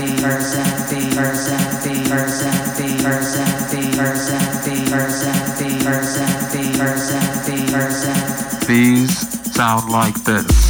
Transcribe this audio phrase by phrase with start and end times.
[0.00, 0.69] These
[9.70, 10.69] sound like this.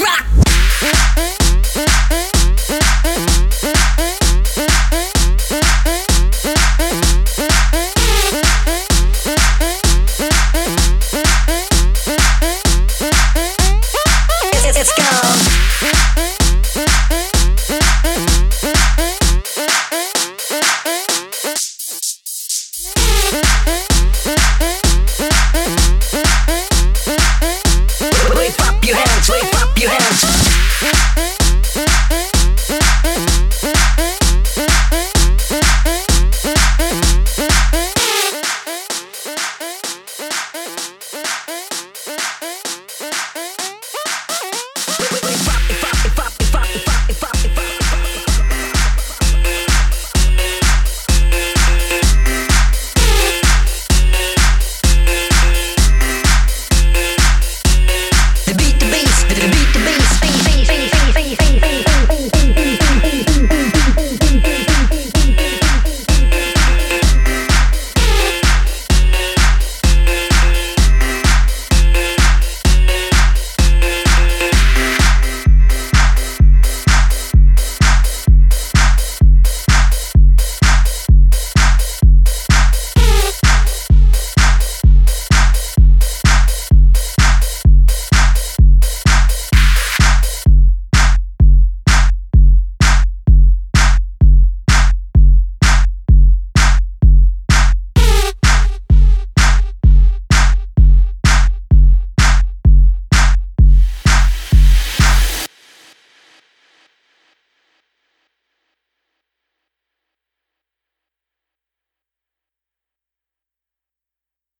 [0.00, 0.33] Rock.